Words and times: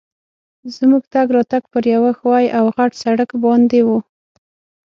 زموږ 0.75 1.03
تګ 1.13 1.27
راتګ 1.35 1.63
پر 1.71 1.83
یوه 1.95 2.11
ښوي 2.19 2.45
او 2.57 2.65
غټ 2.75 2.91
سړک 3.03 3.29
باندي 3.43 3.81
وو. 3.87 3.99